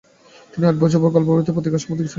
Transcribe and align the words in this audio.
তিনি 0.51 0.65
আট 0.67 0.77
বছর 0.81 0.99
কাল 1.03 1.11
গল্পভারতী 1.17 1.51
পত্রিকার 1.55 1.81
সম্পাদক 1.81 1.99
ছিলেন। 1.99 2.09